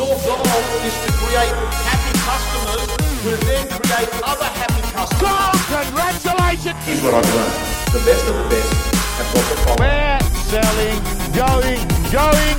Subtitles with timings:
[0.00, 0.40] Your goal
[0.80, 1.52] is to create
[1.84, 2.88] happy customers
[3.20, 5.60] who then create other happy customers.
[5.68, 6.80] Congratulations!
[6.88, 7.52] Here's what I've learned.
[7.92, 8.72] The best of the best
[9.20, 9.84] have got the following.
[9.84, 10.96] We're selling,
[11.36, 12.56] going, going,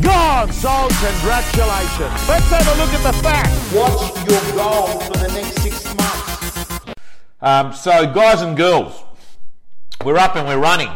[0.00, 0.50] gone.
[0.50, 2.26] So Congratulations.
[2.26, 3.52] Let's have a look at the facts.
[3.76, 6.94] What's your goal for the next six months?
[7.42, 9.04] Um, so, guys and girls,
[10.06, 10.88] we're up and we're running.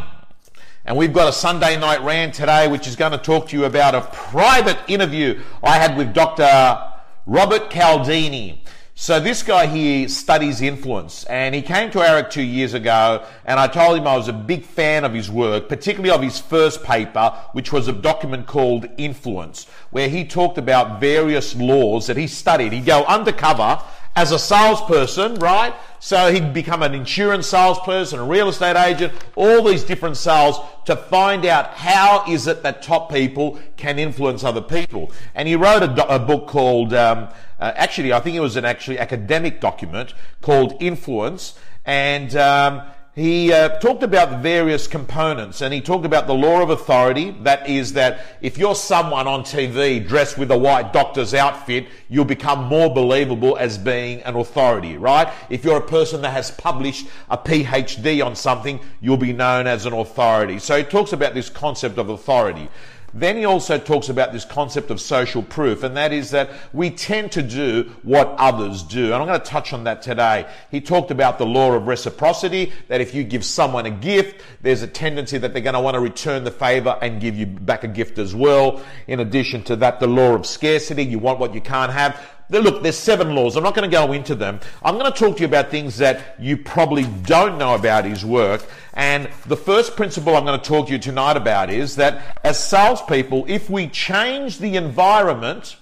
[0.85, 3.67] And we've got a Sunday night rant today, which is going to talk to you
[3.67, 6.83] about a private interview I had with Dr.
[7.25, 8.65] Robert Cialdini.
[8.97, 13.59] So this guy here studies influence and he came to AREC two years ago and
[13.59, 16.83] I told him I was a big fan of his work, particularly of his first
[16.83, 22.27] paper, which was a document called Influence, where he talked about various laws that he
[22.27, 22.73] studied.
[22.73, 23.81] He'd go undercover
[24.15, 25.75] as a salesperson, right?
[25.99, 30.97] So he'd become an insurance salesperson, a real estate agent, all these different sales to
[30.97, 35.13] find out how is it that top people can influence other people.
[35.35, 37.29] And he wrote a, do- a book called, um,
[37.61, 41.59] uh, actually, I think it was an actually academic document called Influence.
[41.85, 42.83] And um,
[43.15, 47.33] he uh, talked about the various components and he talked about the law of authority.
[47.43, 52.25] That is that if you're someone on TV dressed with a white doctor's outfit, you'll
[52.25, 55.31] become more believable as being an authority, right?
[55.51, 59.85] If you're a person that has published a PhD on something, you'll be known as
[59.85, 60.59] an authority.
[60.59, 62.71] So he talks about this concept of authority.
[63.15, 66.91] Then he also talks about this concept of social proof, and that is that we
[66.91, 69.07] tend to do what others do.
[69.07, 70.47] And I'm going to touch on that today.
[70.71, 74.83] He talked about the law of reciprocity, that if you give someone a gift, there's
[74.83, 77.85] a tendency that they're going to want to return the favor and give you back
[77.85, 78.83] a gift as well.
[79.07, 82.19] In addition to that, the law of scarcity, you want what you can't have.
[82.61, 83.57] Look, there's seven laws.
[83.57, 84.61] I'm not going to go into them.
[84.83, 88.25] I'm going to talk to you about things that you probably don't know about his
[88.25, 88.67] work.
[88.93, 92.63] And the first principle I'm going to talk to you tonight about is that as
[92.63, 95.77] salespeople, if we change the environment,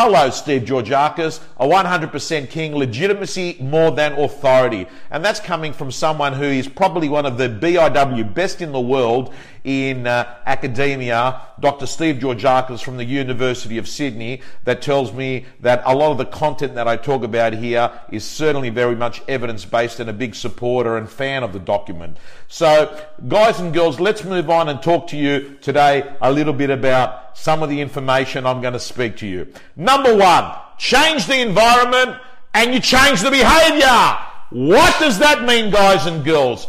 [0.00, 4.86] Hello, Steve Georgakis, a 100% king, legitimacy more than authority.
[5.10, 8.80] And that's coming from someone who is probably one of the BIW best in the
[8.80, 9.34] world
[9.68, 11.84] in uh, academia, Dr.
[11.84, 16.24] Steve Georgakis from the University of Sydney, that tells me that a lot of the
[16.24, 20.34] content that I talk about here is certainly very much evidence based and a big
[20.34, 22.16] supporter and fan of the document.
[22.48, 22.98] So,
[23.28, 27.36] guys and girls, let's move on and talk to you today a little bit about
[27.36, 29.52] some of the information I'm going to speak to you.
[29.76, 32.16] Number one, change the environment
[32.54, 34.16] and you change the behavior.
[34.48, 36.68] What does that mean, guys and girls?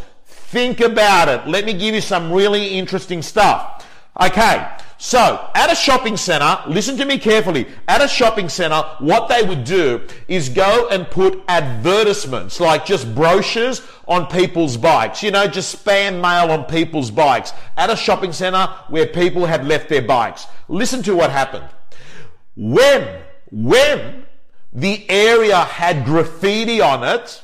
[0.50, 1.46] Think about it.
[1.46, 3.86] Let me give you some really interesting stuff.
[4.20, 4.68] Okay,
[4.98, 7.68] so at a shopping center, listen to me carefully.
[7.86, 13.14] At a shopping center, what they would do is go and put advertisements, like just
[13.14, 15.22] brochures on people's bikes.
[15.22, 17.52] You know, just spam mail on people's bikes.
[17.76, 20.48] At a shopping center where people had left their bikes.
[20.66, 21.68] Listen to what happened.
[22.56, 23.20] When,
[23.52, 24.26] when
[24.72, 27.40] the area had graffiti on it,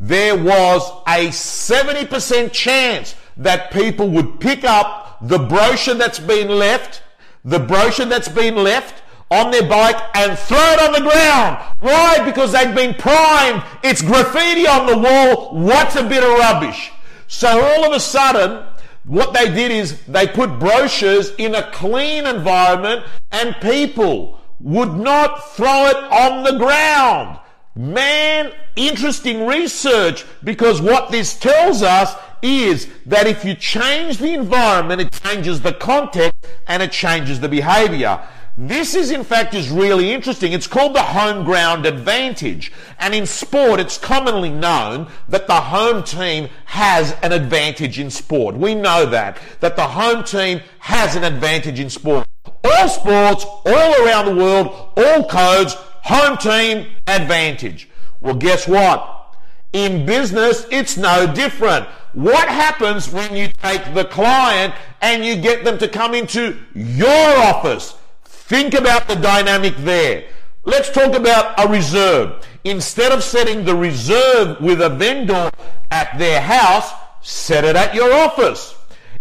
[0.00, 7.02] there was a 70% chance that people would pick up the brochure that's been left,
[7.44, 11.58] the brochure that's been left on their bike and throw it on the ground.
[11.80, 12.24] Why?
[12.24, 13.62] Because they've been primed.
[13.82, 15.54] It's graffiti on the wall.
[15.54, 16.92] What's a bit of rubbish?
[17.26, 18.64] So all of a sudden,
[19.04, 25.52] what they did is they put brochures in a clean environment and people would not
[25.54, 27.38] throw it on the ground.
[27.76, 35.00] Man, interesting research because what this tells us is that if you change the environment,
[35.00, 36.34] it changes the context
[36.68, 38.20] and it changes the behavior.
[38.56, 40.52] This is in fact is really interesting.
[40.52, 42.70] It's called the home ground advantage.
[43.00, 48.54] And in sport, it's commonly known that the home team has an advantage in sport.
[48.54, 52.28] We know that, that the home team has an advantage in sport.
[52.62, 57.88] All sports, all around the world, all codes, home team advantage.
[58.20, 59.36] Well, guess what?
[59.72, 61.86] In business, it's no different.
[62.12, 67.36] What happens when you take the client and you get them to come into your
[67.38, 67.96] office?
[68.24, 70.24] Think about the dynamic there.
[70.64, 72.46] Let's talk about a reserve.
[72.62, 75.50] Instead of setting the reserve with a vendor
[75.90, 78.76] at their house, set it at your office.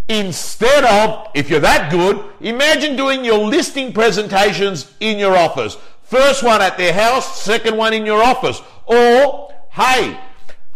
[0.09, 5.77] Instead of, if you're that good, imagine doing your listing presentations in your office.
[6.03, 8.61] First one at their house, second one in your office.
[8.85, 10.19] Or, hey,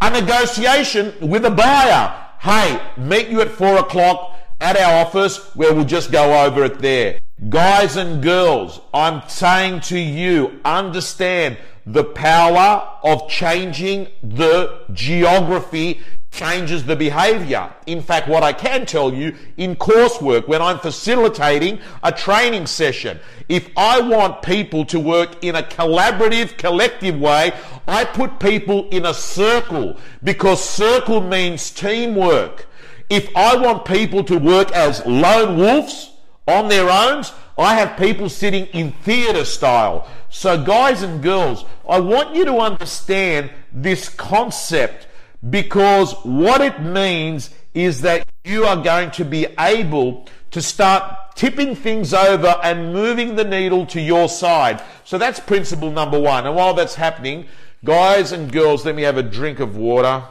[0.02, 2.14] a negotiation with a buyer.
[2.40, 6.80] Hey, meet you at four o'clock at our office where we'll just go over it
[6.80, 7.20] there.
[7.50, 16.02] Guys and girls, I'm saying to you, understand the power of changing the geography
[16.32, 17.74] changes the behavior.
[17.86, 23.20] In fact, what I can tell you in coursework, when I'm facilitating a training session,
[23.50, 27.54] if I want people to work in a collaborative, collective way,
[27.88, 32.68] I put people in a circle because circle means teamwork.
[33.10, 36.12] If I want people to work as lone wolves
[36.48, 37.24] on their own,
[37.58, 40.08] I have people sitting in theatre style.
[40.30, 45.07] So, guys and girls, I want you to understand this concept
[45.50, 51.76] because what it means is that you are going to be able to start tipping
[51.76, 54.82] things over and moving the needle to your side.
[55.04, 56.48] So that's principle number one.
[56.48, 57.46] And while that's happening,
[57.86, 60.24] guys and girls, let me have a drink of water.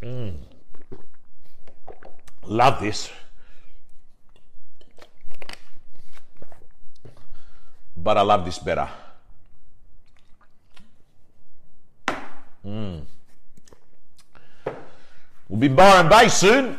[0.00, 0.36] Mm.
[2.44, 3.10] Love this.
[7.94, 8.88] But I love this better.
[15.58, 16.78] We'll be Byron Bay soon,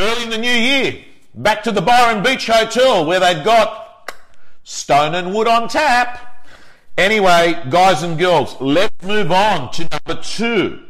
[0.00, 1.04] early in the new year.
[1.36, 4.12] Back to the Byron Beach Hotel where they've got
[4.64, 6.48] stone and wood on tap.
[6.98, 10.80] Anyway, guys and girls, let's move on to number two.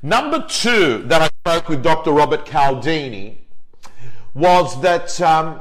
[0.00, 2.12] Number two that I spoke with Dr.
[2.12, 3.38] Robert Cialdini
[4.32, 5.60] was that um,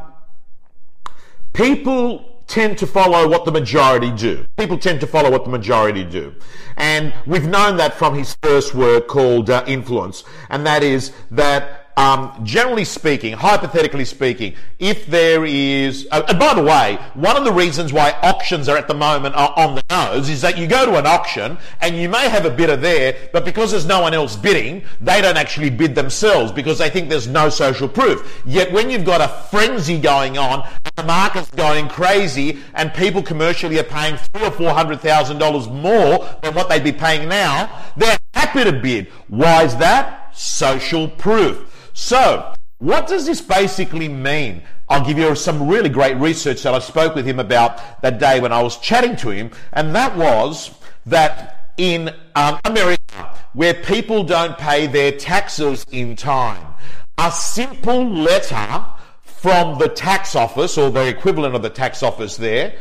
[1.54, 4.46] people tend to follow what the majority do.
[4.58, 6.34] People tend to follow what the majority do.
[6.78, 10.24] And we've known that from his first work called uh, Influence.
[10.50, 16.54] And that is that um, generally speaking, hypothetically speaking, if there is, uh, and by
[16.54, 19.84] the way, one of the reasons why auctions are at the moment are on the
[19.90, 23.16] nose is that you go to an auction and you may have a bidder there,
[23.34, 27.10] but because there's no one else bidding, they don't actually bid themselves because they think
[27.10, 28.44] there's no social proof.
[28.46, 33.80] Yet when you've got a frenzy going on, the market's going crazy, and people commercially
[33.80, 37.86] are paying three or four hundred thousand dollars more than what they'd be paying now,
[37.98, 39.08] they're happy to bid.
[39.30, 40.36] Why is that?
[40.38, 41.74] Social proof.
[42.00, 44.62] So, what does this basically mean?
[44.88, 48.40] I'll give you some really great research that I spoke with him about that day
[48.40, 50.70] when I was chatting to him, and that was
[51.08, 56.76] that in um, America, where people don't pay their taxes in time,
[57.18, 58.86] a simple letter
[59.24, 62.76] from the tax office or the equivalent of the tax office there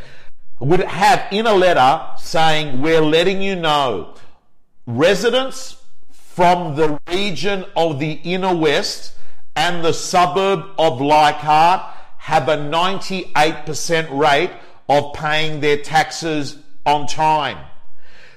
[0.59, 4.13] would have in a letter saying, We're letting you know
[4.85, 5.76] residents
[6.37, 9.15] from the region of the inner west
[9.55, 11.81] and the suburb of Leichhardt
[12.19, 14.51] have a 98% rate
[14.87, 17.57] of paying their taxes on time.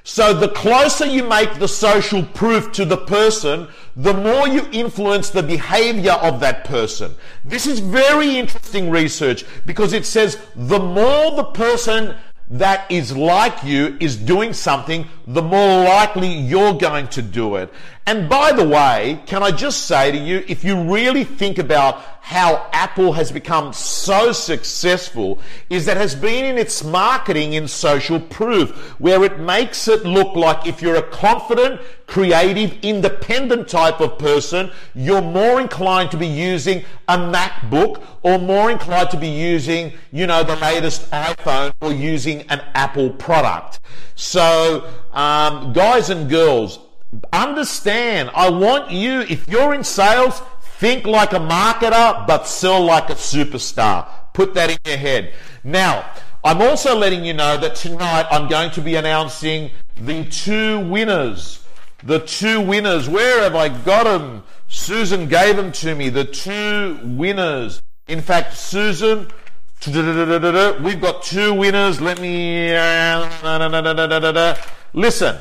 [0.03, 5.29] So the closer you make the social proof to the person, the more you influence
[5.29, 7.15] the behavior of that person.
[7.45, 12.17] This is very interesting research because it says the more the person
[12.51, 17.73] that is like you is doing something, the more likely you're going to do it.
[18.11, 22.03] And by the way, can I just say to you, if you really think about
[22.21, 28.19] how Apple has become so successful, is that has been in its marketing in social
[28.19, 34.19] proof, where it makes it look like if you're a confident, creative, independent type of
[34.19, 39.93] person, you're more inclined to be using a MacBook or more inclined to be using,
[40.11, 43.79] you know, the latest iPhone or using an Apple product.
[44.17, 46.81] So, um, guys and girls,
[47.33, 50.43] Understand, I want you, if you're in sales,
[50.79, 54.07] think like a marketer, but sell like a superstar.
[54.33, 55.33] Put that in your head.
[55.65, 56.09] Now,
[56.43, 61.65] I'm also letting you know that tonight I'm going to be announcing the two winners.
[62.03, 63.09] The two winners.
[63.09, 64.43] Where have I got them?
[64.69, 66.09] Susan gave them to me.
[66.09, 67.83] The two winners.
[68.09, 69.29] In fact, Susan,
[69.87, 72.01] we've got two winners.
[72.01, 72.75] Let me.
[72.75, 74.57] Uh,
[74.95, 75.37] Listen,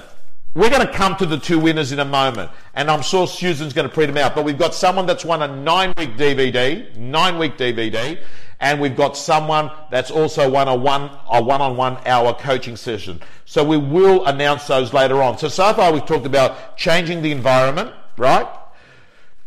[0.60, 3.72] we're going to come to the two winners in a moment, and I'm sure Susan's
[3.72, 4.36] going to print them out.
[4.36, 8.20] But we've got someone that's won a nine week DVD, nine week DVD,
[8.60, 12.76] and we've got someone that's also won a one a one on one hour coaching
[12.76, 13.22] session.
[13.46, 15.38] So we will announce those later on.
[15.38, 18.46] So so far we've talked about changing the environment, right?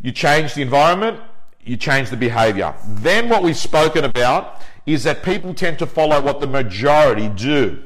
[0.01, 1.21] You change the environment,
[1.63, 2.75] you change the behavior.
[2.89, 7.83] Then what we've spoken about is that people tend to follow what the majority do.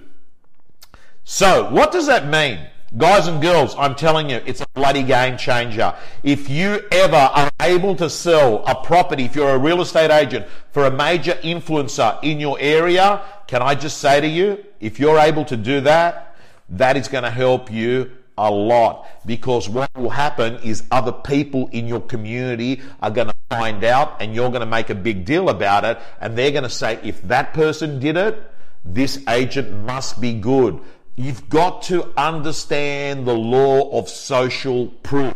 [1.24, 2.68] So what does that mean?
[2.96, 5.92] Guys and girls, I'm telling you, it's a bloody game changer.
[6.22, 10.46] If you ever are able to sell a property, if you're a real estate agent
[10.70, 15.18] for a major influencer in your area, can I just say to you, if you're
[15.18, 16.36] able to do that,
[16.70, 21.68] that is going to help you a lot because what will happen is other people
[21.72, 25.24] in your community are going to find out and you're going to make a big
[25.24, 28.38] deal about it and they're going to say if that person did it
[28.84, 30.78] this agent must be good
[31.16, 35.34] You've got to understand the law of social proof.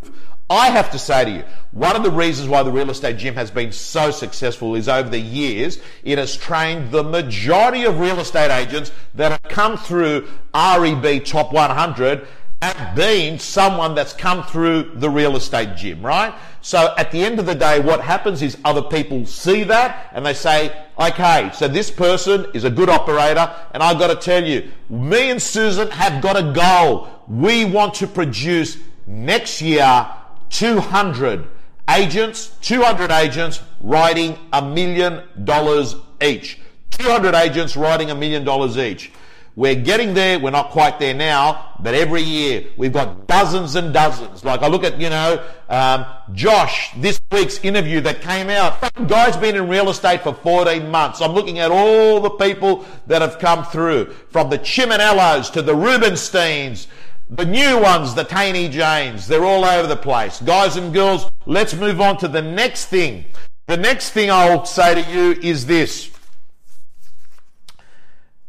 [0.51, 3.35] I have to say to you, one of the reasons why the real estate gym
[3.37, 8.19] has been so successful is over the years, it has trained the majority of real
[8.19, 12.27] estate agents that have come through REB Top 100
[12.63, 16.35] have been someone that's come through the real estate gym, right?
[16.61, 20.27] So at the end of the day, what happens is other people see that and
[20.27, 24.45] they say, okay, so this person is a good operator and I've got to tell
[24.45, 27.09] you, me and Susan have got a goal.
[27.29, 28.77] We want to produce
[29.07, 30.07] next year
[30.51, 31.47] 200
[31.89, 36.59] agents, 200 agents writing a million dollars each.
[36.91, 39.13] 200 agents writing a million dollars each.
[39.57, 40.39] We're getting there.
[40.39, 44.45] We're not quite there now, but every year we've got dozens and dozens.
[44.45, 48.81] Like I look at, you know, um, Josh, this week's interview that came out.
[49.09, 51.21] Guy's been in real estate for 14 months.
[51.21, 55.75] I'm looking at all the people that have come through, from the Chiminellos to the
[55.75, 56.87] Rubensteins,
[57.29, 59.27] the new ones, the Taney Janes.
[59.27, 60.41] They're all over the place.
[60.41, 63.25] Guys and girls, let's move on to the next thing.
[63.67, 66.11] The next thing I'll say to you is this.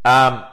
[0.04, 0.44] Um,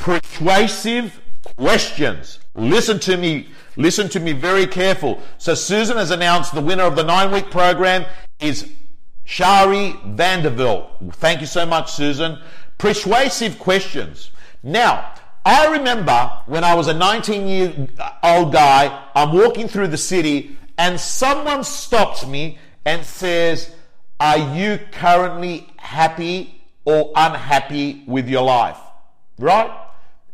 [0.00, 1.20] persuasive
[1.56, 2.38] questions.
[2.54, 3.48] Listen to me.
[3.76, 5.20] Listen to me very careful.
[5.38, 8.06] So Susan has announced the winner of the nine week program
[8.40, 8.70] is
[9.24, 10.90] Shari Vanderbilt.
[11.12, 12.38] Thank you so much, Susan.
[12.78, 14.30] Persuasive questions.
[14.62, 15.14] Now,
[15.44, 17.88] I remember when I was a 19 year
[18.22, 23.74] old guy, I'm walking through the city and someone stops me and says,
[24.18, 28.78] Are you currently happy or unhappy with your life?
[29.38, 29.70] Right?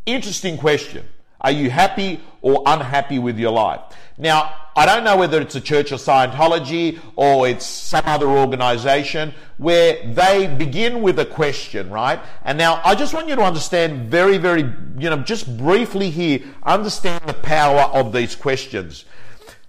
[0.06, 1.06] Interesting question.
[1.40, 3.80] Are you happy or unhappy with your life?
[4.18, 9.34] Now, I don't know whether it's a Church of Scientology or it's some other organization
[9.58, 12.20] where they begin with a question, right?
[12.44, 14.62] And now I just want you to understand very, very,
[14.98, 19.04] you know, just briefly here, understand the power of these questions.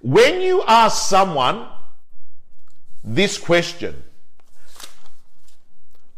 [0.01, 1.67] When you ask someone
[3.03, 4.03] this question,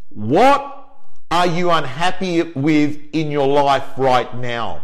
[0.09, 0.78] what
[1.31, 4.83] are you unhappy with in your life right now?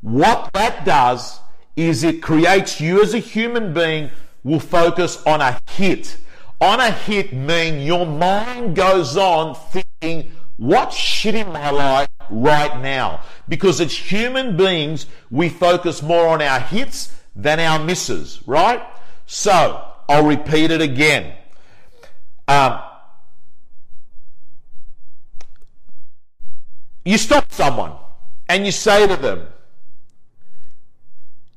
[0.00, 1.40] What that does
[1.76, 4.10] is it creates you as a human being
[4.42, 6.16] will focus on a hit.
[6.60, 12.80] On a hit mean your mind goes on thinking, what's shit in my life right
[12.80, 13.20] now?
[13.48, 18.82] Because as human beings, we focus more on our hits than our misses, right?
[19.26, 21.34] So, I'll repeat it again.
[22.46, 22.80] Um,
[27.04, 27.92] You stop someone
[28.48, 29.46] and you say to them,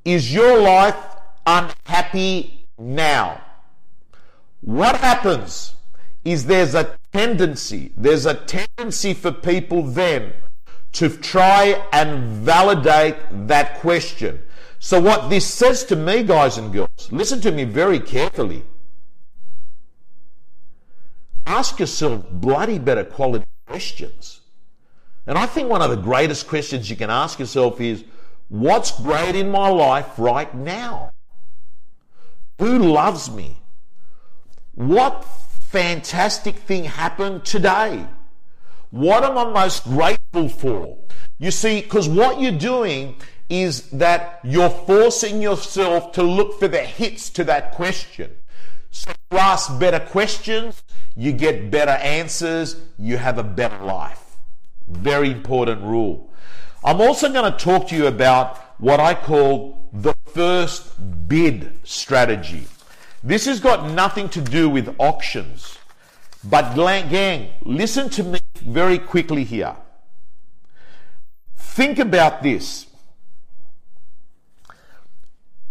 [0.04, 0.98] Is your life
[1.46, 3.42] unhappy now?
[4.62, 5.75] What happens
[6.25, 10.34] is there's a tendency, there's a tendency for people then
[10.94, 13.16] to try and validate
[13.48, 14.42] that question.
[14.80, 18.63] So, what this says to me, guys and girls, listen to me very carefully.
[21.46, 24.42] Ask yourself bloody better quality questions.
[25.28, 28.06] And I think one of the greatest questions you can ask yourself is,
[28.48, 31.12] what's great in my life right now?
[32.60, 33.58] Who loves me?
[34.74, 35.26] What
[35.70, 38.08] fantastic thing happened today?
[38.90, 40.98] What am I most grateful for?
[41.40, 43.18] You see, because what you're doing
[43.50, 48.32] is that you're forcing yourself to look for the hits to that question.
[48.92, 50.84] So you ask better questions,
[51.16, 54.27] you get better answers, you have a better life.
[54.88, 56.32] Very important rule.
[56.84, 62.67] I'm also going to talk to you about what I call the first bid strategy.
[63.24, 65.77] This has got nothing to do with auctions.
[66.44, 69.75] But gang, listen to me very quickly here.
[71.56, 72.86] Think about this.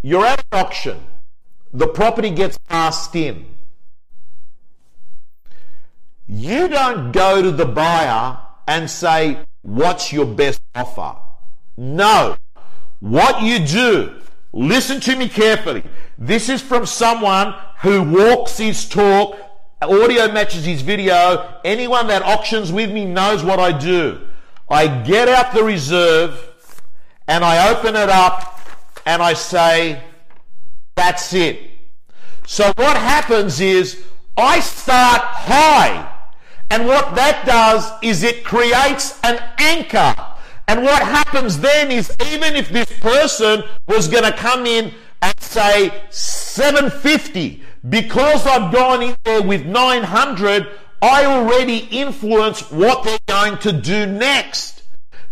[0.01, 0.99] You're at an auction.
[1.73, 3.45] The property gets passed in.
[6.27, 11.15] You don't go to the buyer and say, What's your best offer?
[11.75, 12.37] No.
[12.99, 14.21] What you do,
[14.53, 15.83] listen to me carefully.
[16.17, 19.37] This is from someone who walks his talk,
[19.81, 21.59] audio matches his video.
[21.63, 24.21] Anyone that auctions with me knows what I do.
[24.69, 26.73] I get out the reserve
[27.27, 28.59] and I open it up
[29.05, 30.01] and I say,
[30.95, 31.59] That's it.
[32.45, 34.03] So what happens is
[34.37, 36.06] I start high.
[36.69, 40.15] And what that does is it creates an anchor.
[40.67, 45.39] And what happens then is even if this person was going to come in and
[45.39, 50.67] say 750, because I've gone in there with 900,
[51.01, 54.83] I already influence what they're going to do next.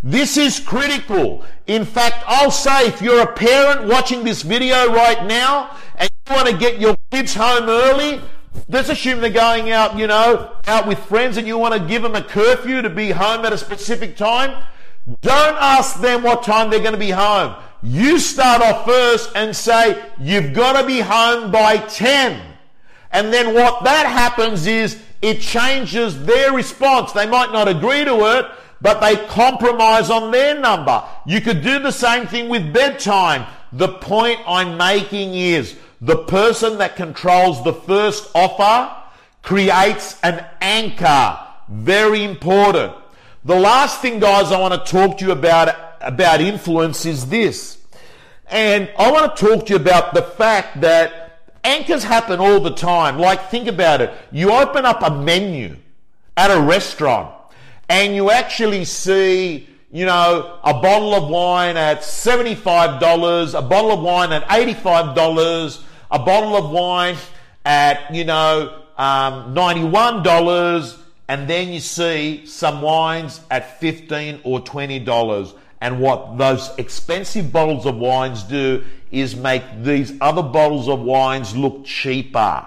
[0.01, 1.43] This is critical.
[1.67, 6.35] In fact, I'll say if you're a parent watching this video right now and you
[6.35, 8.21] want to get your kids home early,
[8.67, 12.01] let's assume they're going out, you know, out with friends and you want to give
[12.01, 14.63] them a curfew to be home at a specific time.
[15.21, 17.55] Don't ask them what time they're going to be home.
[17.83, 22.41] You start off first and say, you've got to be home by 10.
[23.11, 27.11] And then what that happens is it changes their response.
[27.11, 28.45] They might not agree to it,
[28.81, 31.03] but they compromise on their number.
[31.25, 33.45] You could do the same thing with bedtime.
[33.71, 38.95] The point I'm making is the person that controls the first offer
[39.41, 41.39] creates an anchor.
[41.67, 42.93] Very important.
[43.43, 47.79] The last thing, guys, I want to talk to you about, about influence is this.
[48.47, 52.75] And I want to talk to you about the fact that anchors happen all the
[52.75, 53.17] time.
[53.17, 54.13] Like, think about it.
[54.31, 55.75] You open up a menu
[56.37, 57.33] at a restaurant
[57.89, 64.01] and you actually see, you know, a bottle of wine at $75, a bottle of
[64.01, 65.81] wine at $85,
[66.11, 67.15] a bottle of wine
[67.63, 70.97] at, you know, um, $91,
[71.27, 75.53] and then you see some wines at 15 or $20.
[75.81, 81.55] And what those expensive bottles of wines do is make these other bottles of wines
[81.55, 82.65] look cheaper.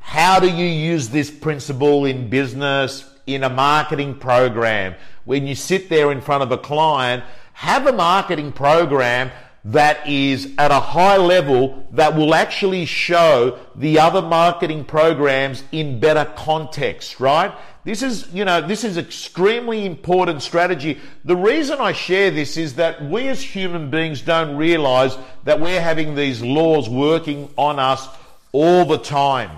[0.00, 4.94] How do you use this principle in business, in a marketing program?
[5.24, 7.24] When you sit there in front of a client,
[7.54, 9.30] have a marketing program
[9.64, 15.98] that is at a high level that will actually show the other marketing programs in
[15.98, 17.54] better context, right?
[17.84, 20.98] This is, you know, this is extremely important strategy.
[21.24, 25.80] The reason I share this is that we as human beings don't realize that we're
[25.80, 28.06] having these laws working on us
[28.52, 29.50] all the time.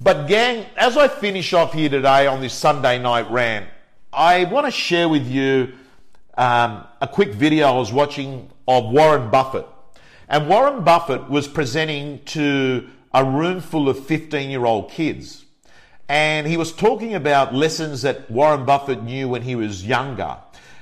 [0.00, 3.66] But gang, as I finish off here today on this Sunday night rant,
[4.12, 5.72] I want to share with you
[6.36, 9.66] um, a quick video I was watching of Warren Buffett.
[10.28, 15.44] And Warren Buffett was presenting to a room full of 15 year old kids.
[16.08, 20.36] And he was talking about lessons that Warren Buffett knew when he was younger.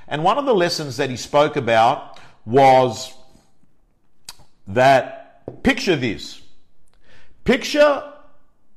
[0.07, 3.13] And one of the lessons that he spoke about was
[4.67, 6.41] that picture this.
[7.43, 8.03] Picture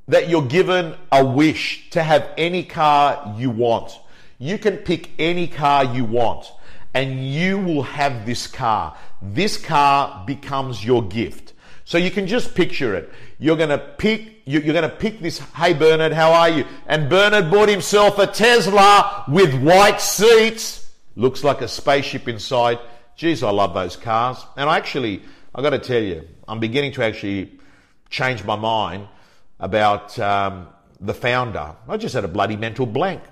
[0.06, 3.98] that you're given a wish to have any car you want.
[4.38, 6.50] You can pick any car you want
[6.94, 8.96] and you will have this car.
[9.20, 11.52] This car becomes your gift.
[11.84, 13.10] So you can just picture it.
[13.38, 15.38] You're to pick, you're to pick this.
[15.38, 16.66] Hey, Bernard, how are you?
[16.86, 20.90] And Bernard bought himself a Tesla with white seats.
[21.16, 22.78] Looks like a spaceship inside.
[23.16, 24.44] Geez, I love those cars.
[24.56, 25.22] And actually,
[25.54, 27.58] I got to tell you, I'm beginning to actually
[28.10, 29.08] change my mind
[29.58, 30.68] about um,
[31.00, 31.74] the founder.
[31.88, 33.22] I just had a bloody mental blank.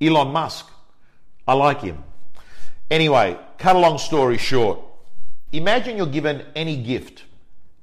[0.00, 0.70] Elon Musk.
[1.48, 2.02] I like him.
[2.90, 4.80] Anyway, cut a long story short.
[5.52, 7.24] Imagine you're given any gift.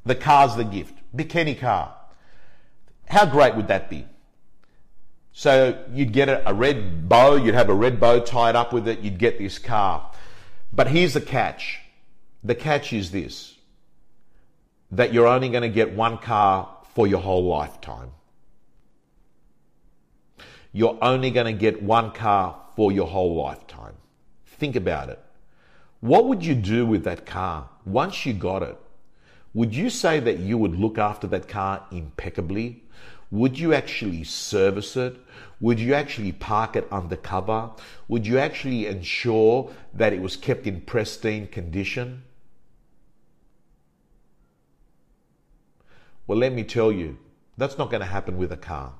[0.05, 0.93] The car's the gift.
[1.15, 1.95] Pick any car.
[3.07, 4.05] How great would that be?
[5.31, 8.99] So you'd get a, red bow, you'd have a red bow tied up with it,
[8.99, 10.11] you'd get this car.
[10.73, 11.79] But here's the catch.
[12.43, 13.53] The catch is this
[14.89, 18.11] that you're only going to get one car for your whole lifetime.
[20.71, 23.66] You're only going to get one car for your whole lifetime.
[24.57, 25.19] Think about it.
[25.99, 28.77] What would you do with that car once you got it?
[29.53, 32.83] Would you say that you would look after that car impeccably?
[33.31, 35.17] Would you actually service it?
[35.59, 37.71] Would you actually park it undercover?
[38.07, 42.23] Would you actually ensure that it was kept in pristine condition?
[46.25, 47.17] Well, let me tell you,
[47.57, 48.93] that's not going to happen with a car.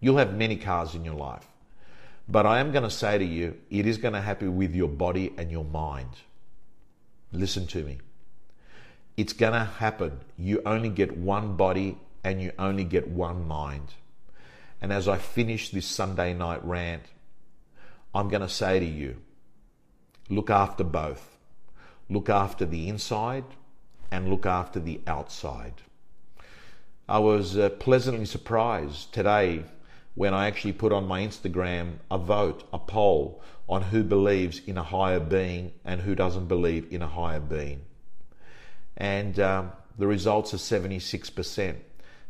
[0.00, 1.46] You'll have many cars in your life.
[2.28, 4.88] But I am going to say to you, it is going to happen with your
[4.88, 6.10] body and your mind.
[7.32, 7.98] Listen to me.
[9.16, 10.20] It's going to happen.
[10.36, 13.94] You only get one body and you only get one mind.
[14.80, 17.04] And as I finish this Sunday night rant,
[18.14, 19.16] I'm going to say to you
[20.28, 21.36] look after both.
[22.10, 23.44] Look after the inside
[24.10, 25.74] and look after the outside.
[27.08, 29.64] I was uh, pleasantly surprised today
[30.14, 34.78] when I actually put on my Instagram a vote, a poll on who believes in
[34.78, 37.82] a higher being and who doesn't believe in a higher being.
[38.96, 41.76] And um, the results are 76%.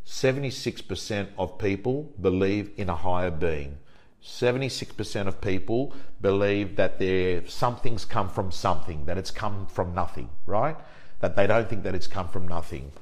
[0.07, 3.79] 76% of people believe in a higher being.
[4.25, 10.29] 76% of people believe that there something's come from something, that it's come from nothing,
[10.47, 10.77] right?
[11.21, 12.93] That they don't think that it's come from nothing.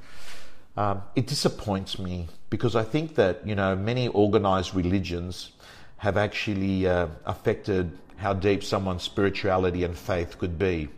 [0.77, 5.53] Um, it disappoints me because I think that you know many organized religions
[5.99, 10.89] have actually uh, affected how deep someone's spirituality and faith could be.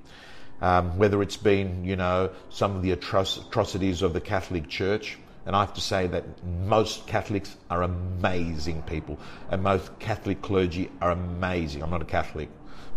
[0.61, 5.55] Um, whether it's been, you know, some of the atrocities of the Catholic Church, and
[5.55, 11.13] I have to say that most Catholics are amazing people, and most Catholic clergy are
[11.13, 11.85] amazing.
[11.85, 12.49] I'm not a Catholic.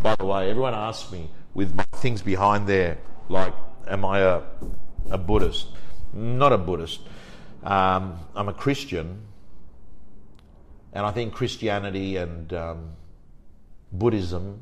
[0.02, 2.98] By the way, everyone asks me with things behind there,
[3.30, 3.54] like,
[3.88, 4.42] am I a,
[5.12, 5.68] a Buddhist?
[6.14, 7.02] Not a Buddhist.
[7.64, 9.22] Um, I'm a Christian,
[10.94, 12.92] and I think Christianity and um,
[13.92, 14.62] Buddhism,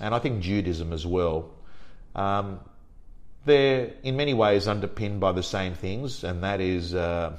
[0.00, 1.50] and I think Judaism as well,
[2.14, 2.60] um,
[3.44, 7.36] they're in many ways underpinned by the same things, and that is uh,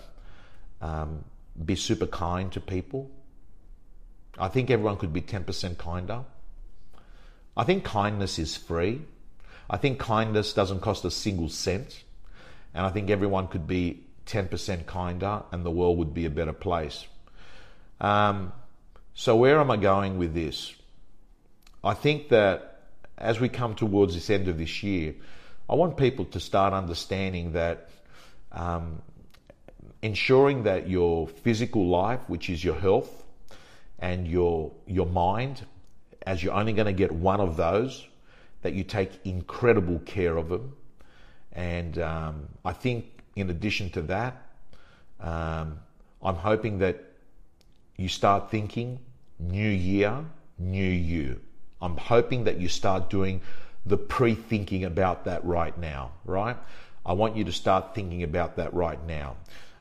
[0.82, 1.26] um,
[1.64, 3.10] be super kind to people.
[4.38, 6.24] I think everyone could be 10% kinder.
[7.58, 9.02] I think kindness is free.
[9.70, 12.04] I think kindness doesn't cost a single cent.
[12.74, 16.54] And I think everyone could be 10% kinder and the world would be a better
[16.54, 17.06] place.
[18.00, 18.54] Um,
[19.14, 20.74] so, where am I going with this?
[21.84, 22.84] I think that
[23.18, 25.16] as we come towards this end of this year,
[25.70, 27.90] I want people to start understanding that
[28.52, 29.02] um,
[30.02, 33.24] ensuring that your physical life, which is your health,
[34.00, 35.66] and your your mind,
[36.26, 38.06] as you're only going to get one of those,
[38.64, 40.76] that you take incredible care of them.
[41.54, 44.42] And um, I think, in addition to that,
[45.20, 45.80] um,
[46.22, 47.04] I'm hoping that
[47.98, 49.00] you start thinking
[49.40, 50.24] new year,
[50.58, 51.40] new you.
[51.82, 53.42] I'm hoping that you start doing
[53.86, 56.58] the pre thinking about that right now, right?
[57.06, 59.38] I want you to start thinking about that right now.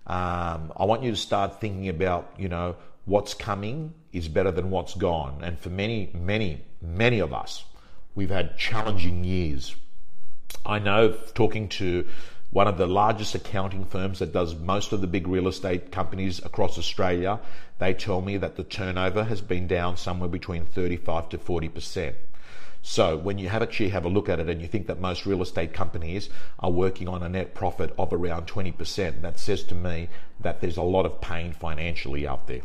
[0.07, 4.71] Um, I want you to start thinking about, you know, what's coming is better than
[4.71, 5.41] what's gone.
[5.43, 7.65] And for many, many, many of us,
[8.15, 9.77] we've had challenging years.
[10.65, 12.07] I know talking to
[12.51, 16.45] one of the largest accounting firms that does most of the big real estate companies
[16.45, 17.39] across Australia,
[17.79, 22.15] they tell me that the turnover has been down somewhere between 35 to 40%.
[22.83, 25.27] So when you have actually have a look at it and you think that most
[25.27, 29.75] real estate companies are working on a net profit of around 20%, that says to
[29.75, 30.09] me
[30.41, 32.63] that there's a lot of pain financially out there.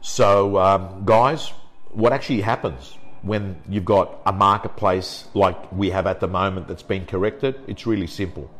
[0.00, 1.52] So um, guys,
[1.90, 6.82] what actually happens when you've got a marketplace like we have at the moment that's
[6.82, 8.50] been corrected, it's really simple.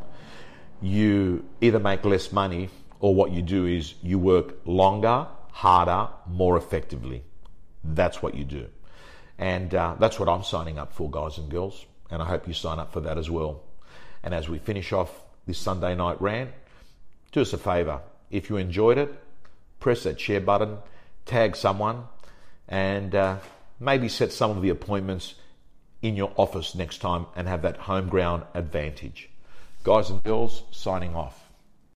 [0.83, 2.71] You either make less money
[3.01, 7.25] or what you do is you work longer, harder, more effectively.
[7.83, 8.69] That's what you do.
[9.39, 11.87] And uh, that's what I'm signing up for, guys and girls.
[12.11, 13.63] And I hope you sign up for that as well.
[14.23, 15.11] And as we finish off
[15.47, 16.51] this Sunday night rant,
[17.33, 18.01] do us a favor.
[18.31, 19.13] If you enjoyed it,
[19.79, 20.77] press that share button,
[21.25, 22.05] tag someone,
[22.69, 23.37] and uh,
[23.81, 25.35] maybe set some of the appointments
[26.03, 29.29] in your office next time and have that home ground advantage.
[29.83, 31.51] Guys and girls, signing off.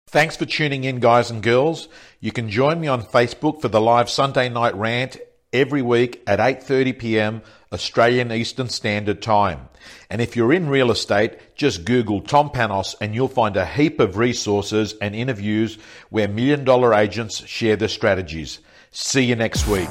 [0.08, 1.88] Thanks for tuning in, guys and girls.
[2.20, 5.18] You can join me on Facebook for the live Sunday night rant
[5.52, 7.42] every week at 8:30 p.m.
[7.72, 9.70] Australian Eastern Standard Time.
[10.10, 14.00] And if you're in real estate, just Google Tom Panos and you'll find a heap
[14.00, 15.78] of resources and interviews
[16.10, 18.60] where million dollar agents share their strategies.
[18.92, 19.90] See you next week.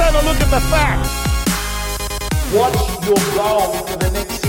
[0.00, 1.12] Have a look at the facts.
[2.52, 4.39] What's your goal for the next